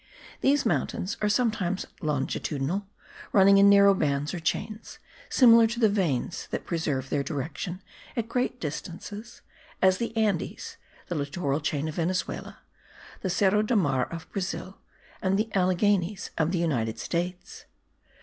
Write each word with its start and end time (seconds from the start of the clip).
These 0.39 0.65
mountains 0.65 1.15
are 1.21 1.29
sometimes 1.29 1.85
longitudinal, 2.01 2.87
running 3.33 3.59
in 3.59 3.69
narrow 3.69 3.93
bands 3.93 4.33
or 4.33 4.39
chains, 4.39 4.97
similar 5.29 5.67
to 5.67 5.79
the 5.79 5.89
veins 5.89 6.47
that 6.49 6.65
preserve 6.65 7.11
their 7.11 7.21
directions 7.21 7.81
at 8.17 8.27
great 8.27 8.59
distances, 8.59 9.43
as 9.79 9.99
the 9.99 10.17
Andes, 10.17 10.77
the 11.07 11.13
littoral 11.13 11.61
chain 11.61 11.87
of 11.87 11.93
Venezuela, 11.97 12.61
the 13.21 13.29
Serra 13.29 13.61
do 13.61 13.75
Mar 13.75 14.05
of 14.05 14.27
Brazil, 14.31 14.79
and 15.21 15.37
the 15.37 15.51
Alleghenies 15.53 16.31
of 16.35 16.51
the 16.51 16.57
United 16.57 16.97
States. 16.97 17.65